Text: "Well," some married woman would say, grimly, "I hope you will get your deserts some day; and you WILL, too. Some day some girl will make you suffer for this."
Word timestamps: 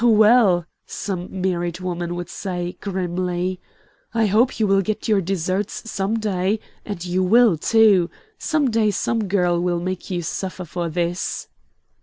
"Well," 0.03 0.65
some 0.87 1.41
married 1.41 1.79
woman 1.79 2.15
would 2.15 2.27
say, 2.27 2.75
grimly, 2.81 3.61
"I 4.15 4.25
hope 4.25 4.59
you 4.59 4.65
will 4.65 4.81
get 4.81 5.07
your 5.07 5.21
deserts 5.21 5.91
some 5.91 6.17
day; 6.17 6.59
and 6.83 7.05
you 7.05 7.21
WILL, 7.21 7.59
too. 7.59 8.09
Some 8.39 8.71
day 8.71 8.89
some 8.89 9.27
girl 9.27 9.61
will 9.61 9.79
make 9.79 10.09
you 10.09 10.23
suffer 10.23 10.65
for 10.65 10.89
this." 10.89 11.49